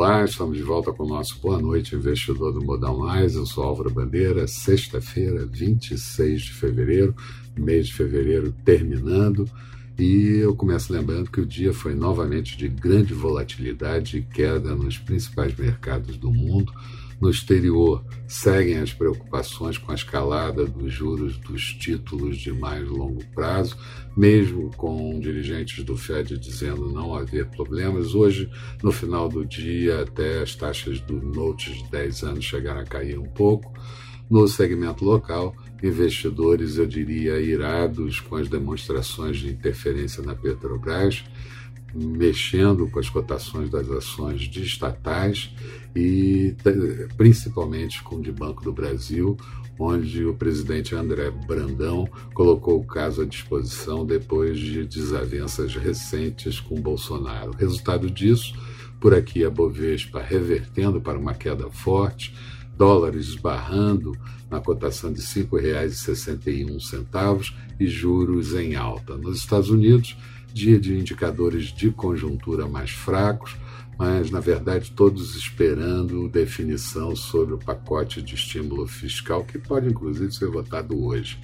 Olá, 0.00 0.24
estamos 0.24 0.56
de 0.56 0.62
volta 0.62 0.92
com 0.92 1.02
o 1.02 1.08
nosso 1.08 1.40
Boa 1.40 1.60
Noite 1.60 1.96
Investidor 1.96 2.52
do 2.52 2.64
Modal 2.64 2.96
Mais. 2.96 3.34
Eu 3.34 3.44
sou 3.44 3.64
Álvaro 3.64 3.90
Bandeira, 3.90 4.46
sexta-feira, 4.46 5.44
26 5.44 6.42
de 6.42 6.52
fevereiro, 6.52 7.16
mês 7.56 7.88
de 7.88 7.94
fevereiro 7.94 8.54
terminando. 8.64 9.44
E 9.98 10.38
eu 10.38 10.54
começo 10.54 10.92
lembrando 10.92 11.28
que 11.28 11.40
o 11.40 11.46
dia 11.46 11.74
foi 11.74 11.92
novamente 11.92 12.56
de 12.56 12.68
grande 12.68 13.12
volatilidade 13.12 14.18
e 14.18 14.22
queda 14.22 14.72
nos 14.72 14.96
principais 14.96 15.52
mercados 15.56 16.16
do 16.16 16.30
mundo. 16.30 16.72
No 17.20 17.28
exterior, 17.28 18.04
seguem 18.28 18.78
as 18.78 18.92
preocupações 18.92 19.76
com 19.76 19.90
a 19.90 19.96
escalada 19.96 20.64
dos 20.64 20.92
juros 20.92 21.36
dos 21.38 21.74
títulos 21.74 22.38
de 22.38 22.52
mais 22.52 22.86
longo 22.86 23.24
prazo, 23.34 23.76
mesmo 24.16 24.70
com 24.76 25.18
dirigentes 25.18 25.82
do 25.82 25.96
Fed 25.96 26.38
dizendo 26.38 26.92
não 26.92 27.12
haver 27.12 27.46
problemas. 27.46 28.14
Hoje, 28.14 28.48
no 28.80 28.92
final 28.92 29.28
do 29.28 29.44
dia, 29.44 30.02
até 30.02 30.42
as 30.42 30.54
taxas 30.54 31.00
do 31.00 31.14
Notes 31.14 31.76
de 31.76 31.90
10 31.90 32.22
anos 32.22 32.44
chegaram 32.44 32.82
a 32.82 32.84
cair 32.84 33.18
um 33.18 33.28
pouco. 33.28 33.74
No 34.30 34.46
segmento 34.46 35.04
local, 35.04 35.56
investidores, 35.82 36.76
eu 36.76 36.86
diria, 36.86 37.40
irados 37.40 38.20
com 38.20 38.36
as 38.36 38.48
demonstrações 38.48 39.38
de 39.38 39.48
interferência 39.48 40.22
na 40.22 40.34
Petrobras 40.34 41.24
mexendo 41.94 42.88
com 42.88 42.98
as 42.98 43.08
cotações 43.08 43.70
das 43.70 43.90
ações 43.90 44.42
de 44.42 44.62
estatais 44.62 45.50
e 45.94 46.54
principalmente 47.16 48.02
com 48.02 48.16
o 48.16 48.22
de 48.22 48.30
Banco 48.30 48.62
do 48.62 48.72
Brasil, 48.72 49.36
onde 49.78 50.24
o 50.24 50.34
presidente 50.34 50.94
André 50.94 51.30
Brandão 51.30 52.08
colocou 52.34 52.80
o 52.80 52.86
caso 52.86 53.22
à 53.22 53.24
disposição 53.24 54.04
depois 54.04 54.58
de 54.58 54.84
desavenças 54.84 55.74
recentes 55.74 56.60
com 56.60 56.80
Bolsonaro. 56.80 57.52
Resultado 57.52 58.10
disso, 58.10 58.54
por 59.00 59.14
aqui 59.14 59.44
a 59.44 59.50
Bovespa 59.50 60.20
revertendo 60.20 61.00
para 61.00 61.18
uma 61.18 61.34
queda 61.34 61.70
forte, 61.70 62.34
dólares 62.78 63.26
esbarrando 63.26 64.16
na 64.48 64.60
cotação 64.60 65.12
de 65.12 65.20
R$ 65.20 65.44
5,61 65.44 67.52
e 67.78 67.86
juros 67.86 68.54
em 68.54 68.76
alta. 68.76 69.18
Nos 69.18 69.38
Estados 69.38 69.68
Unidos, 69.68 70.16
dia 70.54 70.78
de 70.78 70.96
indicadores 70.96 71.64
de 71.64 71.90
conjuntura 71.90 72.68
mais 72.68 72.90
fracos, 72.90 73.56
mas 73.98 74.30
na 74.30 74.38
verdade 74.38 74.92
todos 74.92 75.34
esperando 75.34 76.28
definição 76.28 77.16
sobre 77.16 77.54
o 77.54 77.58
pacote 77.58 78.22
de 78.22 78.36
estímulo 78.36 78.86
fiscal 78.86 79.44
que 79.44 79.58
pode 79.58 79.88
inclusive 79.88 80.32
ser 80.32 80.48
votado 80.48 81.04
hoje. 81.04 81.40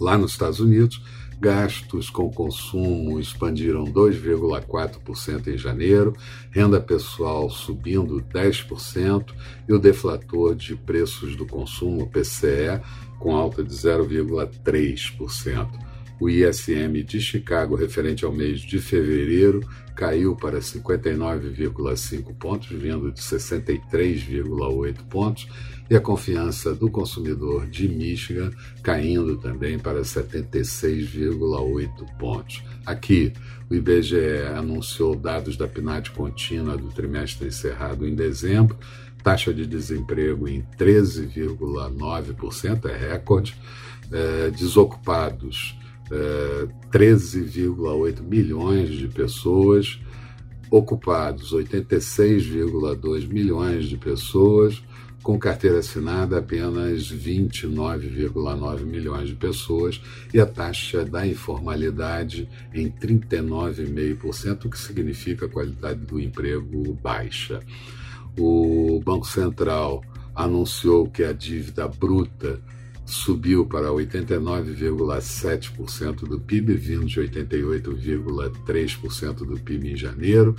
Lá 0.00 0.16
nos 0.16 0.30
Estados 0.32 0.60
Unidos, 0.60 1.02
gastos 1.40 2.10
com 2.10 2.30
consumo 2.30 3.18
expandiram 3.18 3.84
2,4% 3.84 5.48
em 5.48 5.56
janeiro, 5.56 6.14
renda 6.50 6.80
pessoal 6.80 7.48
subindo 7.48 8.20
10% 8.20 9.32
e 9.66 9.72
o 9.72 9.78
deflator 9.78 10.54
de 10.54 10.76
preços 10.76 11.34
do 11.34 11.46
consumo, 11.46 12.06
PCE, 12.08 12.80
com 13.18 13.34
alta 13.34 13.64
de 13.64 13.74
0,3%. 13.74 15.89
O 16.20 16.28
ISM 16.28 17.02
de 17.02 17.18
Chicago, 17.18 17.74
referente 17.74 18.24
ao 18.26 18.32
mês 18.32 18.60
de 18.60 18.78
fevereiro, 18.78 19.66
caiu 19.96 20.36
para 20.36 20.58
59,5 20.58 22.34
pontos, 22.34 22.68
vindo 22.68 23.10
de 23.10 23.22
63,8 23.22 25.02
pontos, 25.08 25.48
e 25.88 25.96
a 25.96 26.00
confiança 26.00 26.74
do 26.74 26.90
consumidor 26.90 27.66
de 27.66 27.88
Michigan 27.88 28.50
caindo 28.82 29.38
também 29.38 29.78
para 29.78 30.02
76,8 30.02 32.18
pontos. 32.18 32.62
Aqui, 32.84 33.32
o 33.70 33.74
IBGE 33.74 34.42
anunciou 34.54 35.16
dados 35.16 35.56
da 35.56 35.66
PNAD 35.66 36.10
contínua 36.10 36.76
do 36.76 36.88
trimestre 36.88 37.48
encerrado 37.48 38.06
em 38.06 38.14
dezembro, 38.14 38.76
taxa 39.22 39.54
de 39.54 39.64
desemprego 39.66 40.46
em 40.46 40.62
13,9%, 40.78 42.90
é 42.90 42.96
recorde, 42.96 43.56
é, 44.12 44.50
desocupados 44.50 45.79
13,8 46.10 48.22
milhões 48.22 48.90
de 48.90 49.08
pessoas, 49.08 49.98
ocupados 50.70 51.52
86,2 51.52 53.28
milhões 53.28 53.86
de 53.86 53.96
pessoas, 53.96 54.82
com 55.22 55.38
carteira 55.38 55.80
assinada 55.80 56.38
apenas 56.38 57.12
29,9 57.12 58.84
milhões 58.84 59.28
de 59.28 59.34
pessoas 59.34 60.00
e 60.32 60.40
a 60.40 60.46
taxa 60.46 61.04
da 61.04 61.26
informalidade 61.26 62.48
em 62.72 62.90
39,5%, 62.90 64.64
o 64.64 64.70
que 64.70 64.78
significa 64.78 65.46
a 65.46 65.48
qualidade 65.48 66.00
do 66.00 66.18
emprego 66.18 66.94
baixa. 67.02 67.60
O 68.38 69.00
Banco 69.04 69.26
Central 69.26 70.02
anunciou 70.34 71.10
que 71.10 71.22
a 71.22 71.32
dívida 71.32 71.86
bruta 71.86 72.58
subiu 73.10 73.66
para 73.66 73.88
89,7% 73.88 76.28
do 76.28 76.38
PIB, 76.40 76.74
vindo 76.74 77.06
de 77.06 77.20
88,3% 77.20 79.44
do 79.44 79.58
PIB 79.60 79.92
em 79.92 79.96
janeiro. 79.96 80.54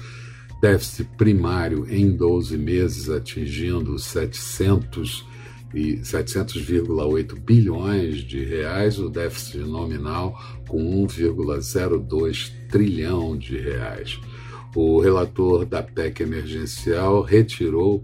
Déficit 0.61 1.09
primário 1.17 1.87
em 1.89 2.15
12 2.15 2.57
meses 2.57 3.09
atingindo 3.09 3.97
700 3.97 5.25
e 5.73 5.99
700,8 5.99 7.39
bilhões 7.39 8.17
de 8.17 8.43
reais, 8.43 8.99
o 8.99 9.09
déficit 9.09 9.59
nominal 9.59 10.37
com 10.67 11.05
1,02 11.05 12.51
trilhão 12.69 13.37
de 13.37 13.57
reais. 13.57 14.19
O 14.75 14.99
relator 14.99 15.65
da 15.65 15.81
PEC 15.81 16.23
emergencial 16.23 17.21
retirou 17.21 18.03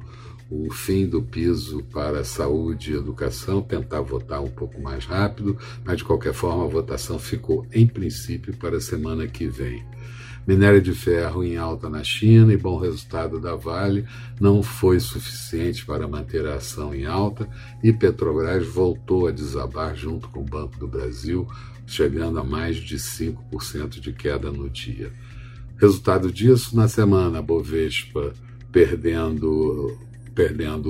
o 0.50 0.72
fim 0.72 1.06
do 1.06 1.22
piso 1.22 1.84
para 1.92 2.24
saúde 2.24 2.92
e 2.92 2.96
educação, 2.96 3.62
tentar 3.62 4.02
votar 4.02 4.42
um 4.42 4.50
pouco 4.50 4.82
mais 4.82 5.06
rápido, 5.06 5.58
mas 5.84 5.98
de 5.98 6.04
qualquer 6.04 6.34
forma 6.34 6.64
a 6.64 6.68
votação 6.68 7.20
ficou, 7.20 7.66
em 7.74 7.86
princípio, 7.86 8.56
para 8.56 8.78
a 8.78 8.82
semana 8.82 9.28
que 9.28 9.48
vem. 9.48 9.84
Minério 10.48 10.82
de 10.82 10.94
ferro 10.94 11.44
em 11.44 11.58
alta 11.58 11.90
na 11.90 12.06
China 12.06 12.54
e 12.54 12.58
bom 12.58 12.80
resultado 12.80 13.38
da 13.38 13.54
Vale 13.54 14.06
não 14.40 14.64
foi 14.64 14.98
suficiente 14.98 15.86
para 15.86 16.08
manter 16.08 16.48
a 16.48 16.56
ação 16.56 16.96
em 16.96 17.06
alta 17.06 17.50
e 17.84 17.92
Petrobras 17.92 18.66
voltou 18.66 19.28
a 19.28 19.32
desabar 19.32 19.94
junto 19.94 20.30
com 20.30 20.40
o 20.40 20.46
Banco 20.46 20.80
do 20.80 20.88
Brasil, 20.88 21.46
chegando 21.86 22.40
a 22.40 22.46
mais 22.46 22.78
de 22.78 22.96
5% 22.96 24.00
de 24.00 24.14
queda 24.14 24.50
no 24.50 24.70
dia. 24.70 25.12
Resultado 25.78 26.32
disso, 26.32 26.78
na 26.78 26.88
semana, 26.88 27.40
a 27.40 27.42
Bovespa 27.42 28.32
perdendo 28.72 29.98
perdendo 30.38 30.90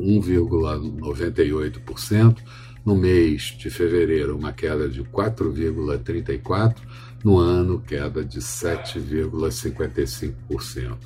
1,98%. 0.00 2.38
No 2.82 2.96
mês 2.96 3.54
de 3.58 3.68
fevereiro, 3.68 4.38
uma 4.38 4.54
queda 4.54 4.88
de 4.88 5.04
4,34%. 5.04 6.76
No 7.22 7.36
ano, 7.36 7.78
queda 7.78 8.24
de 8.24 8.40
7,55%. 8.40 10.96